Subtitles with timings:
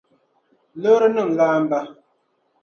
[0.81, 1.79] loorinim' laamba.